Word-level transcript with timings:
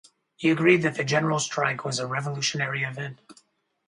He 0.35 0.49
agreed 0.49 0.81
that 0.81 0.95
the 0.95 1.03
general 1.03 1.37
strike 1.37 1.85
was 1.85 1.99
a 1.99 2.07
revolutionary 2.07 2.81
event. 2.81 3.19